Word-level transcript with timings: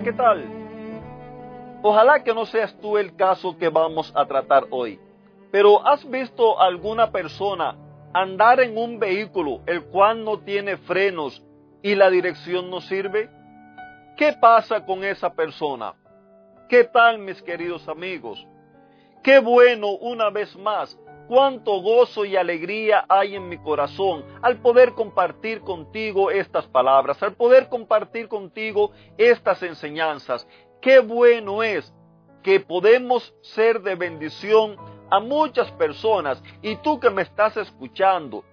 ¿Qué 0.00 0.12
tal? 0.12 0.44
Ojalá 1.82 2.22
que 2.22 2.32
no 2.32 2.46
seas 2.46 2.74
tú 2.80 2.96
el 2.96 3.14
caso 3.16 3.58
que 3.58 3.68
vamos 3.68 4.12
a 4.14 4.24
tratar 4.24 4.64
hoy. 4.70 4.98
Pero 5.50 5.86
¿has 5.86 6.08
visto 6.08 6.58
alguna 6.60 7.10
persona 7.10 7.76
andar 8.14 8.60
en 8.60 8.78
un 8.78 8.98
vehículo 8.98 9.60
el 9.66 9.84
cual 9.84 10.24
no 10.24 10.38
tiene 10.38 10.76
frenos 10.78 11.42
y 11.82 11.94
la 11.94 12.08
dirección 12.08 12.70
no 12.70 12.80
sirve? 12.80 13.28
¿Qué 14.16 14.32
pasa 14.40 14.84
con 14.86 15.04
esa 15.04 15.34
persona? 15.34 15.94
¿Qué 16.68 16.84
tal 16.84 17.18
mis 17.18 17.42
queridos 17.42 17.86
amigos? 17.88 18.46
Qué 19.22 19.38
bueno 19.38 19.90
una 19.92 20.30
vez 20.30 20.56
más 20.56 20.98
cuánto 21.28 21.80
gozo 21.80 22.24
y 22.24 22.36
alegría 22.36 23.04
hay 23.08 23.36
en 23.36 23.48
mi 23.48 23.56
corazón 23.56 24.24
al 24.42 24.58
poder 24.58 24.94
compartir 24.94 25.60
contigo 25.60 26.30
estas 26.32 26.66
palabras, 26.66 27.22
al 27.22 27.34
poder 27.34 27.68
compartir 27.68 28.26
contigo 28.26 28.90
estas 29.16 29.62
enseñanzas. 29.62 30.46
Qué 30.80 30.98
bueno 30.98 31.62
es 31.62 31.94
que 32.42 32.58
podemos 32.58 33.32
ser 33.42 33.80
de 33.82 33.94
bendición 33.94 34.76
a 35.08 35.20
muchas 35.20 35.70
personas 35.72 36.42
y 36.60 36.74
tú 36.76 36.98
que 36.98 37.10
me 37.10 37.22
estás 37.22 37.56
escuchando, 37.56 38.44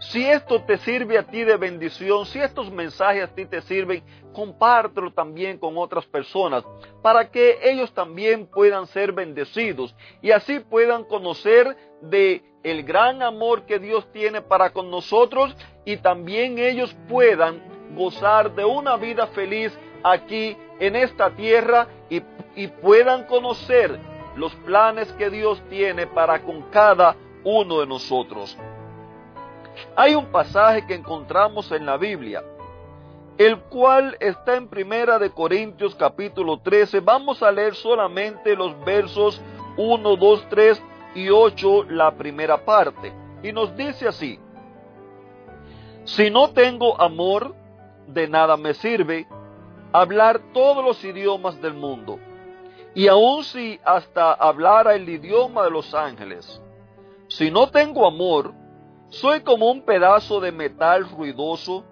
si 0.00 0.24
esto 0.24 0.62
te 0.62 0.78
sirve 0.78 1.18
a 1.18 1.24
ti 1.24 1.42
de 1.44 1.56
bendición, 1.56 2.24
si 2.26 2.38
estos 2.38 2.70
mensajes 2.70 3.24
a 3.24 3.34
ti 3.34 3.46
te 3.46 3.60
sirven, 3.62 4.02
compártelo 4.32 5.12
también 5.12 5.58
con 5.58 5.76
otras 5.76 6.06
personas 6.06 6.64
para 7.02 7.30
que 7.30 7.58
ellos 7.62 7.92
también 7.92 8.46
puedan 8.46 8.86
ser 8.86 9.12
bendecidos 9.12 9.94
y 10.22 10.30
así 10.30 10.60
puedan 10.60 11.04
conocer 11.04 11.76
de 12.00 12.44
el 12.62 12.84
gran 12.84 13.22
amor 13.22 13.66
que 13.66 13.78
Dios 13.78 14.06
tiene 14.12 14.40
para 14.40 14.70
con 14.70 14.90
nosotros 14.90 15.56
y 15.84 15.96
también 15.96 16.58
ellos 16.58 16.94
puedan 17.08 17.62
gozar 17.96 18.54
de 18.54 18.64
una 18.64 18.96
vida 18.96 19.26
feliz 19.28 19.76
aquí 20.04 20.56
en 20.78 20.94
esta 20.94 21.30
tierra 21.30 21.88
y, 22.08 22.22
y 22.54 22.68
puedan 22.68 23.24
conocer 23.24 23.98
los 24.36 24.54
planes 24.56 25.10
que 25.14 25.30
Dios 25.30 25.60
tiene 25.68 26.06
para 26.06 26.42
con 26.42 26.62
cada 26.70 27.16
uno 27.42 27.80
de 27.80 27.86
nosotros. 27.86 28.56
Hay 29.96 30.14
un 30.14 30.26
pasaje 30.26 30.86
que 30.86 30.94
encontramos 30.94 31.70
en 31.72 31.86
la 31.86 31.96
Biblia, 31.96 32.42
el 33.36 33.58
cual 33.62 34.16
está 34.20 34.56
en 34.56 34.68
Primera 34.68 35.18
de 35.18 35.30
Corintios 35.30 35.94
capítulo 35.94 36.58
13. 36.58 37.00
Vamos 37.00 37.42
a 37.42 37.52
leer 37.52 37.74
solamente 37.74 38.56
los 38.56 38.78
versos 38.84 39.40
1, 39.76 40.16
2, 40.16 40.46
3 40.48 40.82
y 41.14 41.28
8, 41.30 41.84
la 41.90 42.10
primera 42.12 42.64
parte. 42.64 43.12
Y 43.42 43.52
nos 43.52 43.76
dice 43.76 44.08
así, 44.08 44.38
si 46.04 46.30
no 46.30 46.50
tengo 46.50 47.00
amor, 47.00 47.54
de 48.06 48.26
nada 48.26 48.56
me 48.56 48.74
sirve 48.74 49.26
hablar 49.92 50.40
todos 50.52 50.84
los 50.84 51.04
idiomas 51.04 51.60
del 51.60 51.74
mundo. 51.74 52.18
Y 52.94 53.06
aun 53.06 53.44
si 53.44 53.78
hasta 53.84 54.32
hablara 54.32 54.94
el 54.94 55.08
idioma 55.08 55.64
de 55.64 55.70
los 55.70 55.94
ángeles, 55.94 56.60
si 57.28 57.50
no 57.50 57.68
tengo 57.68 58.06
amor, 58.06 58.54
soy 59.08 59.40
como 59.40 59.70
un 59.70 59.82
pedazo 59.82 60.40
de 60.40 60.52
metal 60.52 61.08
ruidoso, 61.08 61.84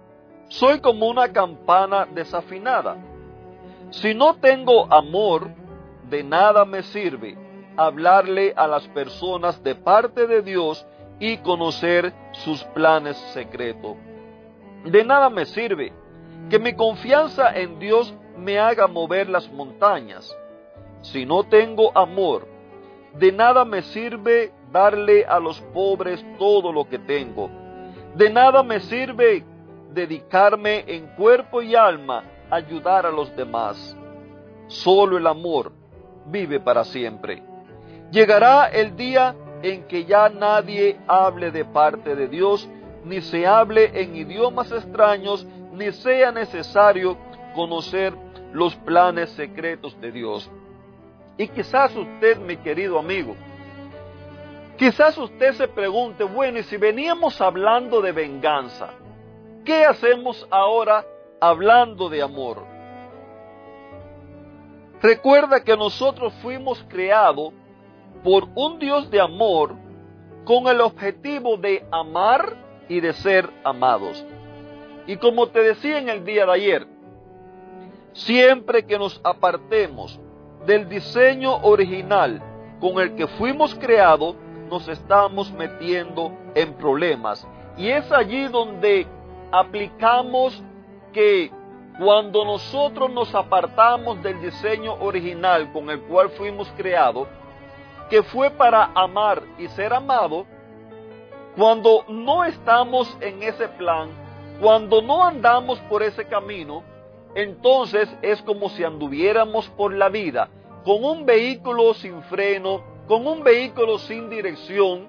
soy 0.49 0.79
como 0.79 1.07
una 1.07 1.31
campana 1.33 2.05
desafinada. 2.05 2.97
Si 3.91 4.13
no 4.13 4.35
tengo 4.35 4.91
amor, 4.93 5.49
de 6.09 6.23
nada 6.23 6.65
me 6.65 6.83
sirve 6.83 7.37
hablarle 7.77 8.53
a 8.57 8.67
las 8.67 8.87
personas 8.87 9.63
de 9.63 9.75
parte 9.75 10.25
de 10.25 10.41
Dios 10.41 10.85
y 11.19 11.37
conocer 11.37 12.11
sus 12.31 12.63
planes 12.65 13.15
secretos. 13.33 13.95
De 14.83 15.03
nada 15.03 15.29
me 15.29 15.45
sirve 15.45 15.93
que 16.49 16.59
mi 16.59 16.73
confianza 16.75 17.55
en 17.55 17.79
Dios 17.79 18.13
me 18.35 18.59
haga 18.59 18.87
mover 18.87 19.29
las 19.29 19.51
montañas. 19.51 20.35
Si 21.01 21.25
no 21.25 21.43
tengo 21.43 21.95
amor, 21.95 22.47
de 23.13 23.31
nada 23.31 23.63
me 23.63 23.83
sirve 23.83 24.51
darle 24.71 25.25
a 25.25 25.39
los 25.39 25.59
pobres 25.73 26.23
todo 26.37 26.71
lo 26.71 26.87
que 26.87 26.99
tengo. 26.99 27.49
De 28.15 28.29
nada 28.29 28.63
me 28.63 28.79
sirve 28.79 29.43
dedicarme 29.93 30.83
en 30.87 31.07
cuerpo 31.15 31.61
y 31.61 31.75
alma 31.75 32.23
a 32.49 32.55
ayudar 32.55 33.05
a 33.05 33.11
los 33.11 33.35
demás. 33.35 33.95
Solo 34.67 35.17
el 35.17 35.27
amor 35.27 35.71
vive 36.25 36.59
para 36.59 36.83
siempre. 36.83 37.41
Llegará 38.11 38.67
el 38.67 38.95
día 38.95 39.35
en 39.61 39.83
que 39.87 40.05
ya 40.05 40.29
nadie 40.29 40.97
hable 41.07 41.51
de 41.51 41.65
parte 41.65 42.15
de 42.15 42.27
Dios, 42.27 42.69
ni 43.03 43.21
se 43.21 43.47
hable 43.47 44.01
en 44.01 44.15
idiomas 44.15 44.71
extraños, 44.71 45.47
ni 45.73 45.91
sea 45.91 46.31
necesario 46.31 47.17
conocer 47.55 48.13
los 48.53 48.75
planes 48.75 49.29
secretos 49.31 49.99
de 49.99 50.11
Dios. 50.11 50.49
Y 51.37 51.47
quizás 51.47 51.95
usted, 51.95 52.37
mi 52.39 52.57
querido 52.57 52.97
amigo, 52.97 53.35
Quizás 54.77 55.17
usted 55.17 55.53
se 55.53 55.67
pregunte, 55.67 56.23
bueno, 56.23 56.59
y 56.59 56.63
si 56.63 56.77
veníamos 56.77 57.41
hablando 57.41 57.99
de 57.99 58.11
venganza, 58.11 58.91
¿qué 59.65 59.83
hacemos 59.85 60.47
ahora 60.51 61.03
hablando 61.41 62.09
de 62.09 62.21
amor? 62.21 62.63
Recuerda 65.01 65.63
que 65.63 65.75
nosotros 65.75 66.33
fuimos 66.41 66.83
creados 66.87 67.53
por 68.23 68.47
un 68.55 68.77
Dios 68.77 69.09
de 69.09 69.19
amor 69.19 69.75
con 70.43 70.67
el 70.67 70.81
objetivo 70.81 71.57
de 71.57 71.85
amar 71.91 72.55
y 72.87 72.99
de 72.99 73.13
ser 73.13 73.49
amados. 73.63 74.23
Y 75.07 75.17
como 75.17 75.47
te 75.47 75.61
decía 75.61 75.97
en 75.97 76.09
el 76.09 76.23
día 76.23 76.45
de 76.45 76.51
ayer, 76.51 76.87
siempre 78.13 78.85
que 78.85 78.97
nos 78.97 79.19
apartemos 79.23 80.19
del 80.65 80.87
diseño 80.87 81.57
original 81.63 82.41
con 82.79 82.99
el 82.99 83.15
que 83.15 83.27
fuimos 83.27 83.73
creados, 83.75 84.35
nos 84.69 84.87
estamos 84.87 85.51
metiendo 85.51 86.31
en 86.55 86.73
problemas. 86.73 87.47
Y 87.77 87.89
es 87.89 88.11
allí 88.11 88.47
donde 88.47 89.07
aplicamos 89.51 90.61
que 91.13 91.51
cuando 91.97 92.45
nosotros 92.45 93.09
nos 93.11 93.33
apartamos 93.33 94.21
del 94.21 94.39
diseño 94.41 94.93
original 94.95 95.71
con 95.71 95.89
el 95.89 96.01
cual 96.01 96.29
fuimos 96.29 96.71
creados, 96.77 97.27
que 98.09 98.23
fue 98.23 98.49
para 98.51 98.91
amar 98.93 99.41
y 99.57 99.67
ser 99.69 99.93
amado, 99.93 100.45
cuando 101.55 102.05
no 102.07 102.43
estamos 102.43 103.17
en 103.19 103.41
ese 103.41 103.67
plan, 103.67 104.09
cuando 104.61 105.01
no 105.01 105.23
andamos 105.23 105.79
por 105.89 106.03
ese 106.03 106.25
camino, 106.25 106.83
entonces 107.35 108.09
es 108.21 108.41
como 108.43 108.69
si 108.69 108.83
anduviéramos 108.83 109.67
por 109.69 109.93
la 109.93 110.09
vida 110.09 110.49
con 110.87 111.03
un 111.03 111.25
vehículo 111.25 111.93
sin 111.95 112.21
freno, 112.23 112.81
con 113.07 113.25
un 113.25 113.43
vehículo 113.43 113.97
sin 113.99 114.29
dirección, 114.29 115.07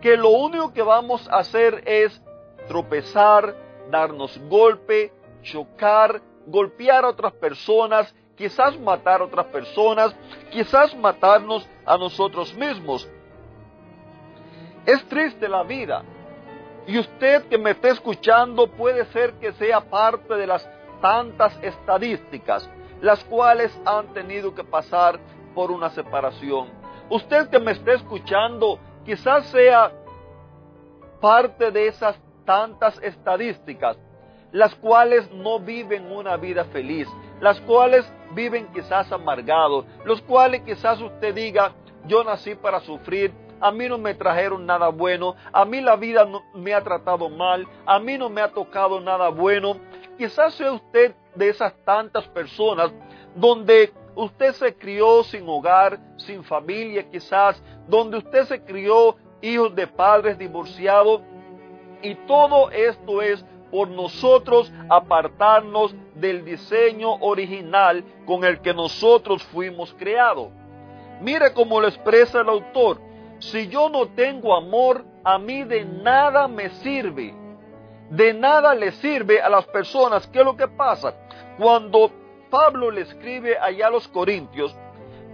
que 0.00 0.16
lo 0.16 0.30
único 0.30 0.72
que 0.72 0.82
vamos 0.82 1.28
a 1.28 1.38
hacer 1.38 1.82
es 1.86 2.20
tropezar, 2.68 3.54
darnos 3.90 4.38
golpe, 4.48 5.12
chocar, 5.42 6.20
golpear 6.46 7.04
a 7.04 7.10
otras 7.10 7.32
personas, 7.34 8.14
quizás 8.36 8.78
matar 8.78 9.20
a 9.20 9.24
otras 9.24 9.46
personas, 9.46 10.14
quizás 10.50 10.96
matarnos 10.96 11.68
a 11.84 11.96
nosotros 11.96 12.54
mismos. 12.54 13.08
Es 14.84 15.04
triste 15.06 15.48
la 15.48 15.62
vida. 15.62 16.02
Y 16.86 16.98
usted 16.98 17.46
que 17.48 17.58
me 17.58 17.72
está 17.72 17.88
escuchando 17.88 18.68
puede 18.68 19.04
ser 19.06 19.34
que 19.34 19.52
sea 19.54 19.80
parte 19.80 20.34
de 20.34 20.46
las 20.46 20.68
tantas 21.00 21.58
estadísticas, 21.62 22.70
las 23.00 23.24
cuales 23.24 23.76
han 23.84 24.12
tenido 24.14 24.54
que 24.54 24.62
pasar 24.62 25.18
por 25.54 25.72
una 25.72 25.90
separación. 25.90 26.85
Usted 27.08 27.48
que 27.48 27.58
me 27.58 27.72
está 27.72 27.92
escuchando 27.92 28.78
quizás 29.04 29.46
sea 29.46 29.92
parte 31.20 31.70
de 31.70 31.86
esas 31.86 32.16
tantas 32.44 33.00
estadísticas, 33.02 33.96
las 34.52 34.74
cuales 34.74 35.30
no 35.32 35.60
viven 35.60 36.10
una 36.10 36.36
vida 36.36 36.64
feliz, 36.64 37.08
las 37.40 37.60
cuales 37.60 38.10
viven 38.32 38.66
quizás 38.72 39.10
amargados, 39.12 39.84
los 40.04 40.20
cuales 40.22 40.62
quizás 40.62 41.00
usted 41.00 41.34
diga, 41.34 41.72
yo 42.06 42.24
nací 42.24 42.54
para 42.54 42.80
sufrir, 42.80 43.32
a 43.60 43.70
mí 43.70 43.88
no 43.88 43.98
me 43.98 44.14
trajeron 44.14 44.66
nada 44.66 44.88
bueno, 44.88 45.34
a 45.52 45.64
mí 45.64 45.80
la 45.80 45.96
vida 45.96 46.26
me 46.54 46.74
ha 46.74 46.82
tratado 46.82 47.28
mal, 47.28 47.66
a 47.86 47.98
mí 47.98 48.18
no 48.18 48.28
me 48.28 48.40
ha 48.40 48.48
tocado 48.48 49.00
nada 49.00 49.28
bueno, 49.28 49.76
quizás 50.18 50.54
sea 50.54 50.72
usted 50.72 51.14
de 51.34 51.48
esas 51.48 51.74
tantas 51.84 52.26
personas 52.28 52.92
donde 53.34 53.92
usted 54.16 54.52
se 54.54 54.74
crió 54.74 55.22
sin 55.22 55.48
hogar, 55.48 56.00
sin 56.16 56.42
familia 56.42 57.08
quizás, 57.08 57.62
donde 57.86 58.18
usted 58.18 58.44
se 58.46 58.62
crió 58.64 59.16
hijos 59.40 59.74
de 59.76 59.86
padres 59.86 60.38
divorciados 60.38 61.20
y 62.02 62.14
todo 62.26 62.70
esto 62.70 63.22
es 63.22 63.44
por 63.70 63.88
nosotros 63.88 64.72
apartarnos 64.88 65.94
del 66.14 66.44
diseño 66.44 67.14
original 67.16 68.04
con 68.24 68.44
el 68.44 68.60
que 68.60 68.72
nosotros 68.72 69.42
fuimos 69.44 69.94
creados. 69.94 70.48
Mire 71.20 71.52
cómo 71.52 71.80
lo 71.80 71.88
expresa 71.88 72.40
el 72.40 72.48
autor. 72.48 73.00
Si 73.38 73.68
yo 73.68 73.88
no 73.88 74.08
tengo 74.08 74.54
amor, 74.56 75.04
a 75.24 75.38
mí 75.38 75.64
de 75.64 75.84
nada 75.84 76.48
me 76.48 76.70
sirve. 76.70 77.34
De 78.10 78.32
nada 78.32 78.74
le 78.74 78.92
sirve 78.92 79.40
a 79.42 79.48
las 79.48 79.66
personas. 79.66 80.26
¿Qué 80.28 80.38
es 80.38 80.44
lo 80.44 80.56
que 80.56 80.68
pasa? 80.68 81.14
Cuando 81.58 82.10
Pablo 82.50 82.90
le 82.90 83.02
escribe 83.02 83.58
allá 83.58 83.88
a 83.88 83.90
los 83.90 84.08
Corintios, 84.08 84.76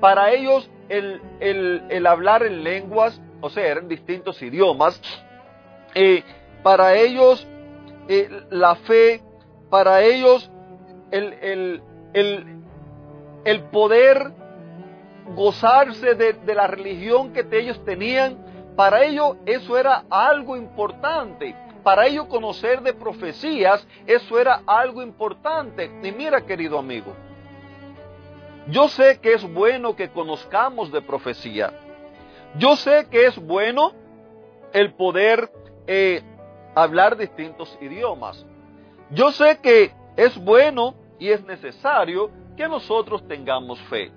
para 0.01 0.33
ellos 0.33 0.69
el, 0.89 2.07
hablar 2.07 2.43
en 2.43 2.65
lenguas, 2.65 3.21
o 3.41 3.51
sea, 3.51 3.73
en 3.73 3.89
distintos 3.89 4.41
idiomas, 4.43 5.01
eh, 5.95 6.23
para 6.63 6.95
ellos 6.95 7.47
eh, 8.09 8.29
la 8.51 8.75
fe, 8.77 9.23
para 9.71 10.03
ellos 10.03 10.51
el, 11.11 11.83
el 13.45 13.61
poder 13.71 14.33
gozarse 15.35 16.15
de, 16.15 16.55
la 16.55 16.67
religión 16.67 17.33
que 17.33 17.47
ellos 17.53 17.83
tenían, 17.85 18.39
para 18.77 19.05
ellos 19.05 19.37
eso 19.47 19.77
era 19.77 20.05
algo 20.11 20.57
importante. 20.57 21.55
Para 21.83 22.07
ellos 22.07 22.27
conocer 22.27 22.81
de 22.83 22.93
profecías, 22.93 23.87
eso 24.07 24.39
era 24.39 24.63
algo 24.67 25.03
importante. 25.03 25.91
Y 26.03 26.13
mira, 26.13 26.45
querido 26.47 26.79
amigo, 26.79 27.13
yo 28.69 28.89
sé 28.89 29.19
que 29.21 29.35
es 29.35 29.53
bueno 29.53 29.97
que 29.97 30.11
conozcamos 30.11 30.93
de 30.93 31.03
profecía. 31.03 31.73
Yo 32.57 32.77
sé 32.77 33.09
que 33.11 33.27
es 33.27 33.37
bueno 33.37 33.93
el 34.73 34.95
poder 34.95 35.51
eh, 35.87 36.23
hablar 36.75 37.17
distintos 37.17 37.77
idiomas. 37.81 38.47
Yo 39.11 39.33
sé 39.33 39.59
que 39.61 39.93
es 40.17 40.37
bueno 40.37 40.95
y 41.19 41.31
es 41.31 41.45
necesario 41.45 42.31
que 42.57 42.69
nosotros 42.69 43.27
tengamos 43.27 43.81
fe. 43.83 44.13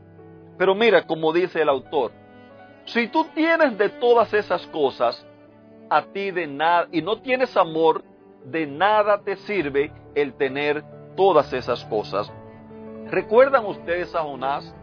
Pero 0.58 0.76
mira, 0.76 1.06
como 1.06 1.34
dice 1.34 1.62
el 1.62 1.70
autor, 1.70 2.12
si 2.86 3.08
tú 3.08 3.26
tienes 3.34 3.78
de 3.78 3.90
todas 3.90 4.34
esas 4.34 4.66
cosas, 4.68 5.26
a 5.90 6.04
ti 6.04 6.32
de 6.32 6.48
nada, 6.48 6.88
y 6.92 7.02
no 7.02 7.22
tienes 7.22 7.56
amor, 7.58 8.04
de 8.44 8.68
nada 8.68 9.22
te 9.24 9.36
sirve 9.38 9.92
el 10.14 10.34
tener 10.34 10.84
todas 11.16 11.52
esas 11.54 11.84
cosas. 11.86 12.32
¿Recuerdan 13.08 13.66
ustedes 13.66 14.14
a 14.16 14.24
Jonás? 14.24 14.74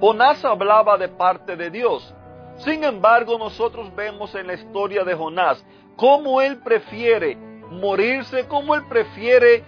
Jonás 0.00 0.44
hablaba 0.44 0.96
de 0.98 1.08
parte 1.08 1.56
de 1.56 1.70
Dios. 1.70 2.14
Sin 2.58 2.84
embargo, 2.84 3.38
nosotros 3.38 3.94
vemos 3.94 4.34
en 4.34 4.46
la 4.46 4.54
historia 4.54 5.04
de 5.04 5.14
Jonás 5.14 5.64
cómo 5.96 6.40
él 6.40 6.58
prefiere 6.58 7.36
morirse, 7.70 8.46
cómo 8.46 8.74
él 8.74 8.82
prefiere 8.88 9.64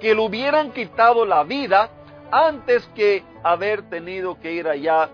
que 0.00 0.14
le 0.14 0.20
hubieran 0.20 0.72
quitado 0.72 1.24
la 1.24 1.42
vida 1.44 1.90
antes 2.30 2.86
que 2.94 3.24
haber 3.42 3.88
tenido 3.88 4.38
que 4.38 4.52
ir 4.52 4.68
allá 4.68 5.10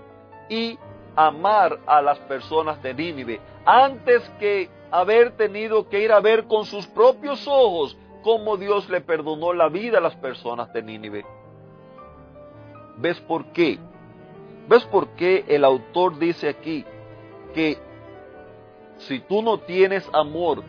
y 0.49 0.79
amar 1.17 1.79
a 1.87 2.03
las 2.03 2.19
personas 2.21 2.83
de 2.83 2.95
Nínive, 2.95 3.41
antes 3.65 4.23
que 4.39 4.69
haber 4.91 5.37
tenido 5.37 5.89
que 5.89 6.01
ir 6.01 6.13
a 6.13 6.21
ver 6.21 6.45
con 6.45 6.65
sus 6.65 6.87
propios 6.87 7.47
ojos 7.47 7.97
cómo 8.23 8.57
Dios 8.57 8.89
le 8.89 9.01
perdonó 9.01 9.53
la 9.53 9.69
vida 9.69 9.99
a 9.99 10.01
las 10.01 10.17
personas 10.17 10.73
de 10.73 10.83
Nínive. 10.83 11.25
¿Ves 12.97 13.21
por 13.21 13.47
qué? 13.47 13.79
¿Ves 14.69 14.85
por 14.85 15.09
qué 15.11 15.45
el 15.49 15.65
autor 15.65 16.19
dice 16.19 16.49
aquí 16.49 16.85
que 17.55 17.79
si 18.99 19.21
tú 19.21 19.43
no 19.43 19.59
tienes 19.59 20.09
amor, 20.13 20.63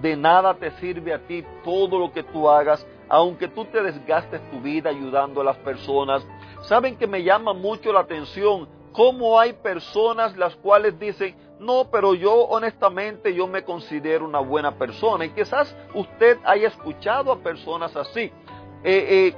de 0.00 0.16
nada 0.16 0.54
te 0.54 0.70
sirve 0.72 1.12
a 1.12 1.18
ti 1.26 1.44
todo 1.64 1.98
lo 1.98 2.12
que 2.12 2.22
tú 2.22 2.48
hagas 2.48 2.86
aunque 3.12 3.46
tú 3.46 3.66
te 3.66 3.82
desgastes 3.82 4.40
tu 4.50 4.58
vida 4.62 4.88
ayudando 4.88 5.42
a 5.42 5.44
las 5.44 5.58
personas, 5.58 6.26
saben 6.62 6.96
que 6.96 7.06
me 7.06 7.22
llama 7.22 7.52
mucho 7.52 7.92
la 7.92 8.00
atención 8.00 8.66
cómo 8.92 9.38
hay 9.40 9.52
personas 9.54 10.36
las 10.36 10.54
cuales 10.56 10.98
dicen, 10.98 11.36
no, 11.58 11.88
pero 11.90 12.14
yo 12.14 12.34
honestamente 12.34 13.34
yo 13.34 13.46
me 13.46 13.64
considero 13.64 14.24
una 14.24 14.40
buena 14.40 14.76
persona. 14.76 15.24
Y 15.24 15.30
quizás 15.30 15.74
usted 15.94 16.38
haya 16.44 16.68
escuchado 16.68 17.32
a 17.32 17.38
personas 17.38 17.94
así. 17.96 18.22
Eh, 18.22 18.32
eh, 18.84 19.34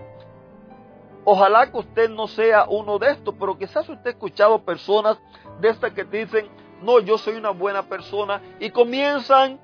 ojalá 1.25 1.71
que 1.71 1.79
usted 1.79 2.09
no 2.09 2.27
sea 2.27 2.67
uno 2.69 2.99
de 2.99 3.11
estos, 3.11 3.35
pero 3.39 3.59
quizás 3.59 3.89
usted 3.89 4.06
ha 4.06 4.11
escuchado 4.11 4.59
personas 4.65 5.19
de 5.61 5.69
estas 5.69 5.93
que 5.93 6.05
dicen, 6.05 6.49
no, 6.83 6.99
yo 7.00 7.19
soy 7.19 7.37
una 7.37 7.50
buena 7.50 7.83
persona 7.83 8.41
y 8.59 8.71
comienzan 8.71 9.61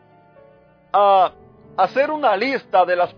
a 0.92 1.32
hacer 1.76 2.10
una 2.10 2.36
lista 2.36 2.84
de 2.84 2.96
las, 2.96 3.14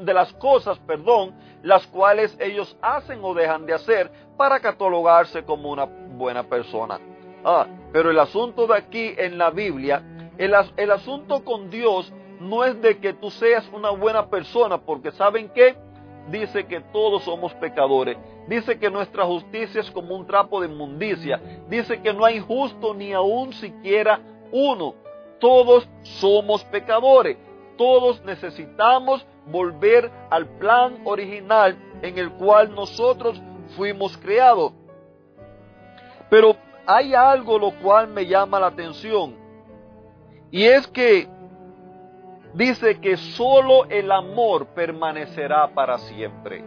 de 0.00 0.14
las 0.14 0.32
cosas, 0.34 0.78
perdón, 0.80 1.34
las 1.64 1.86
cuales 1.86 2.36
ellos 2.38 2.76
hacen 2.82 3.20
o 3.22 3.32
dejan 3.32 3.64
de 3.64 3.72
hacer 3.72 4.10
para 4.36 4.60
catalogarse 4.60 5.44
como 5.44 5.70
una 5.70 5.86
buena 5.86 6.42
persona. 6.42 7.00
Ah, 7.42 7.66
pero 7.90 8.10
el 8.10 8.18
asunto 8.18 8.66
de 8.66 8.76
aquí 8.76 9.14
en 9.16 9.38
la 9.38 9.50
Biblia, 9.50 10.02
el, 10.36 10.54
el 10.76 10.90
asunto 10.90 11.42
con 11.42 11.70
Dios 11.70 12.12
no 12.38 12.64
es 12.64 12.80
de 12.82 12.98
que 12.98 13.14
tú 13.14 13.30
seas 13.30 13.66
una 13.72 13.90
buena 13.90 14.28
persona, 14.28 14.76
porque 14.76 15.10
¿saben 15.12 15.48
qué? 15.54 15.74
Dice 16.30 16.66
que 16.66 16.80
todos 16.80 17.24
somos 17.24 17.54
pecadores. 17.54 18.18
Dice 18.46 18.78
que 18.78 18.90
nuestra 18.90 19.24
justicia 19.24 19.80
es 19.80 19.90
como 19.90 20.14
un 20.14 20.26
trapo 20.26 20.60
de 20.60 20.68
inmundicia. 20.68 21.40
Dice 21.68 22.02
que 22.02 22.12
no 22.12 22.26
hay 22.26 22.40
justo 22.40 22.92
ni 22.92 23.14
aún 23.14 23.54
siquiera 23.54 24.20
uno. 24.52 24.94
Todos 25.40 25.88
somos 26.02 26.62
pecadores. 26.64 27.38
Todos 27.78 28.22
necesitamos 28.24 29.26
volver 29.46 30.10
al 30.30 30.46
plan 30.58 31.00
original 31.04 31.76
en 32.02 32.18
el 32.18 32.32
cual 32.32 32.74
nosotros 32.74 33.40
fuimos 33.76 34.16
creados. 34.18 34.72
Pero 36.30 36.56
hay 36.86 37.14
algo 37.14 37.58
lo 37.58 37.72
cual 37.80 38.08
me 38.08 38.26
llama 38.26 38.60
la 38.60 38.68
atención. 38.68 39.36
Y 40.50 40.64
es 40.64 40.86
que 40.86 41.28
dice 42.54 43.00
que 43.00 43.16
solo 43.16 43.84
el 43.86 44.10
amor 44.12 44.66
permanecerá 44.68 45.68
para 45.74 45.98
siempre. 45.98 46.64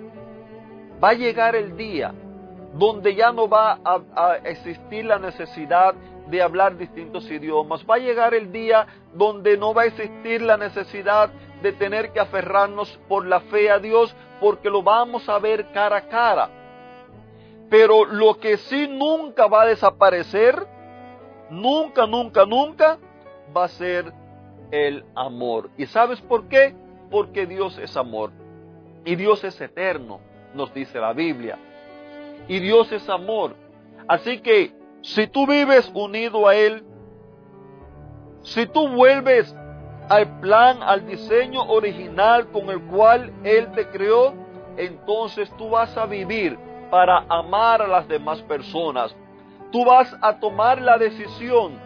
Va 1.03 1.09
a 1.09 1.13
llegar 1.13 1.55
el 1.55 1.77
día 1.77 2.13
donde 2.73 3.15
ya 3.15 3.31
no 3.31 3.47
va 3.47 3.79
a, 3.83 4.01
a 4.15 4.35
existir 4.43 5.05
la 5.05 5.19
necesidad 5.19 5.95
de 6.27 6.41
hablar 6.41 6.77
distintos 6.77 7.29
idiomas. 7.31 7.85
Va 7.89 7.95
a 7.95 7.99
llegar 7.99 8.33
el 8.33 8.51
día 8.51 8.85
donde 9.13 9.57
no 9.57 9.73
va 9.73 9.83
a 9.83 9.85
existir 9.85 10.41
la 10.41 10.57
necesidad 10.57 11.29
de 11.61 11.73
tener 11.73 12.11
que 12.11 12.19
aferrarnos 12.19 12.99
por 13.07 13.25
la 13.25 13.39
fe 13.41 13.69
a 13.71 13.79
Dios 13.79 14.15
porque 14.39 14.69
lo 14.69 14.83
vamos 14.83 15.27
a 15.27 15.39
ver 15.39 15.71
cara 15.71 15.97
a 15.97 16.07
cara. 16.07 16.49
Pero 17.69 18.05
lo 18.05 18.39
que 18.39 18.57
sí 18.57 18.87
nunca 18.87 19.47
va 19.47 19.63
a 19.63 19.67
desaparecer, 19.67 20.65
nunca, 21.49 22.05
nunca, 22.05 22.45
nunca, 22.45 22.97
va 23.55 23.65
a 23.65 23.69
ser 23.69 24.13
el 24.71 25.03
amor. 25.15 25.69
¿Y 25.77 25.85
sabes 25.87 26.21
por 26.21 26.47
qué? 26.47 26.75
Porque 27.09 27.45
Dios 27.45 27.77
es 27.77 27.95
amor. 27.97 28.31
Y 29.03 29.15
Dios 29.15 29.43
es 29.43 29.59
eterno, 29.59 30.19
nos 30.53 30.73
dice 30.73 30.99
la 30.99 31.13
Biblia. 31.13 31.57
Y 32.47 32.59
Dios 32.59 32.91
es 32.91 33.07
amor. 33.09 33.55
Así 34.07 34.39
que 34.39 34.73
si 35.01 35.27
tú 35.27 35.45
vives 35.47 35.89
unido 35.93 36.47
a 36.47 36.55
Él, 36.55 36.83
si 38.43 38.65
tú 38.67 38.87
vuelves 38.89 39.53
al 40.09 40.39
plan, 40.39 40.81
al 40.81 41.05
diseño 41.05 41.63
original 41.63 42.47
con 42.47 42.69
el 42.69 42.81
cual 42.83 43.31
Él 43.43 43.71
te 43.73 43.87
creó, 43.89 44.33
entonces 44.77 45.51
tú 45.57 45.69
vas 45.69 45.95
a 45.97 46.05
vivir 46.05 46.57
para 46.89 47.25
amar 47.29 47.81
a 47.81 47.87
las 47.87 48.07
demás 48.07 48.41
personas. 48.43 49.15
Tú 49.71 49.83
vas 49.83 50.15
a 50.21 50.39
tomar 50.39 50.81
la 50.81 50.97
decisión 50.97 51.77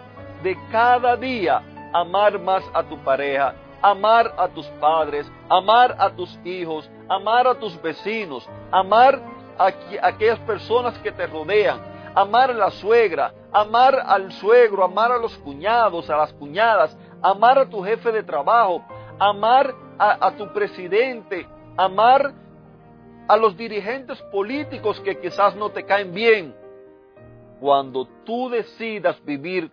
de 0.43 0.55
cada 0.71 1.15
día 1.17 1.63
amar 1.93 2.39
más 2.39 2.63
a 2.73 2.83
tu 2.83 2.97
pareja, 3.03 3.55
amar 3.81 4.33
a 4.37 4.47
tus 4.47 4.67
padres, 4.79 5.29
amar 5.49 5.95
a 5.97 6.09
tus 6.11 6.39
hijos, 6.43 6.89
amar 7.09 7.47
a 7.47 7.55
tus 7.55 7.81
vecinos, 7.81 8.47
amar 8.71 9.19
a 9.57 9.71
aquellas 10.07 10.39
personas 10.39 10.97
que 10.99 11.11
te 11.11 11.27
rodean, 11.27 11.79
amar 12.15 12.51
a 12.51 12.53
la 12.53 12.71
suegra, 12.71 13.33
amar 13.51 13.95
al 14.05 14.31
suegro, 14.33 14.83
amar 14.83 15.11
a 15.11 15.17
los 15.17 15.35
cuñados, 15.39 16.09
a 16.09 16.17
las 16.17 16.33
cuñadas, 16.33 16.95
amar 17.21 17.59
a 17.59 17.69
tu 17.69 17.83
jefe 17.83 18.11
de 18.11 18.23
trabajo, 18.23 18.83
amar 19.19 19.73
a, 19.97 20.31
tu 20.35 20.51
presidente, 20.51 21.47
amar 21.77 22.33
a 23.27 23.37
los 23.37 23.55
dirigentes 23.55 24.19
políticos 24.31 24.99
que 25.01 25.19
quizás 25.19 25.55
no 25.55 25.69
te 25.69 25.85
caen 25.85 26.11
bien. 26.11 26.55
Cuando 27.59 28.07
tú 28.25 28.49
decidas 28.49 29.23
vivir 29.23 29.71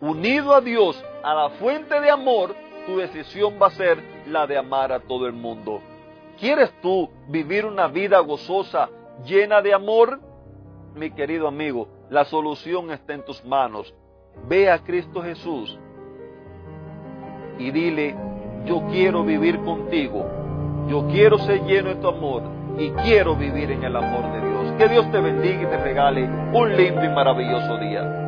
unido 0.00 0.54
a 0.54 0.60
Dios, 0.60 1.04
a 1.24 1.34
la 1.34 1.50
fuente 1.50 2.00
de 2.00 2.10
amor, 2.10 2.54
tu 2.86 2.98
decisión 2.98 3.58
va 3.60 3.66
a 3.66 3.70
ser 3.70 4.00
la 4.28 4.46
de 4.46 4.56
amar 4.56 4.92
a 4.92 5.00
todo 5.00 5.26
el 5.26 5.32
mundo. 5.32 5.80
¿Quieres 6.38 6.72
tú 6.80 7.10
vivir 7.26 7.66
una 7.66 7.88
vida 7.88 8.20
gozosa, 8.20 8.88
llena 9.24 9.60
de 9.60 9.74
amor? 9.74 10.20
Mi 10.94 11.10
querido 11.10 11.48
amigo, 11.48 11.88
la 12.10 12.24
solución 12.24 12.92
está 12.92 13.14
en 13.14 13.24
tus 13.24 13.44
manos. 13.44 13.92
Ve 14.46 14.70
a 14.70 14.78
Cristo 14.78 15.20
Jesús 15.20 15.76
y 17.58 17.70
dile, 17.70 18.14
yo 18.64 18.82
quiero 18.90 19.24
vivir 19.24 19.58
contigo, 19.60 20.24
yo 20.88 21.06
quiero 21.08 21.38
ser 21.38 21.64
lleno 21.64 21.90
de 21.90 21.96
tu 21.96 22.08
amor 22.08 22.42
y 22.78 22.90
quiero 22.90 23.34
vivir 23.34 23.70
en 23.70 23.82
el 23.82 23.96
amor 23.96 24.32
de 24.32 24.48
Dios. 24.48 24.72
Que 24.78 24.88
Dios 24.88 25.10
te 25.10 25.20
bendiga 25.20 25.62
y 25.62 25.66
te 25.66 25.76
regale 25.78 26.28
un 26.52 26.76
lindo 26.76 27.04
y 27.04 27.08
maravilloso 27.08 27.76
día. 27.78 28.24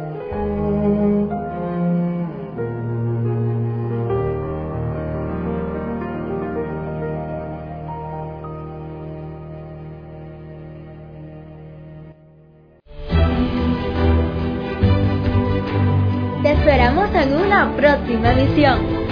Te 16.43 16.53
esperamos 16.53 17.15
en 17.15 17.37
una 17.37 17.73
próxima 17.77 18.33
emisión. 18.33 19.00